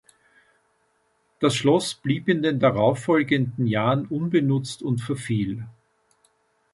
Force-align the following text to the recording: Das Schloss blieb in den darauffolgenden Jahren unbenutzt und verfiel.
Das 1.39 1.55
Schloss 1.55 1.93
blieb 1.93 2.27
in 2.27 2.41
den 2.41 2.59
darauffolgenden 2.59 3.67
Jahren 3.67 4.07
unbenutzt 4.07 4.81
und 4.81 4.99
verfiel. 4.99 5.67